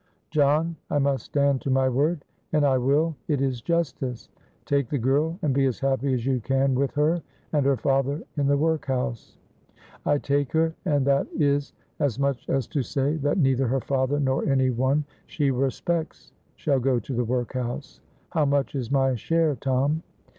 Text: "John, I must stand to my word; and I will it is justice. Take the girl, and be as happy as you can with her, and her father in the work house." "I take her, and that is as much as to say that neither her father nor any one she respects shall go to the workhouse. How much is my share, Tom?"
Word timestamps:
"John, 0.31 0.77
I 0.89 0.97
must 0.97 1.25
stand 1.25 1.61
to 1.61 1.69
my 1.69 1.87
word; 1.87 2.25
and 2.53 2.65
I 2.65 2.79
will 2.79 3.15
it 3.27 3.39
is 3.39 3.61
justice. 3.61 4.29
Take 4.65 4.89
the 4.89 4.97
girl, 4.97 5.37
and 5.43 5.53
be 5.53 5.67
as 5.67 5.77
happy 5.79 6.11
as 6.15 6.25
you 6.25 6.39
can 6.39 6.73
with 6.73 6.95
her, 6.95 7.21
and 7.53 7.63
her 7.67 7.77
father 7.77 8.23
in 8.35 8.47
the 8.47 8.57
work 8.57 8.87
house." 8.87 9.37
"I 10.03 10.17
take 10.17 10.53
her, 10.53 10.73
and 10.85 11.05
that 11.05 11.27
is 11.37 11.73
as 11.99 12.17
much 12.17 12.49
as 12.49 12.65
to 12.69 12.81
say 12.81 13.17
that 13.17 13.37
neither 13.37 13.67
her 13.67 13.81
father 13.81 14.19
nor 14.19 14.43
any 14.43 14.71
one 14.71 15.05
she 15.27 15.51
respects 15.51 16.31
shall 16.55 16.79
go 16.79 16.97
to 16.99 17.13
the 17.13 17.23
workhouse. 17.23 18.01
How 18.31 18.45
much 18.45 18.73
is 18.73 18.89
my 18.89 19.13
share, 19.13 19.55
Tom?" 19.55 20.01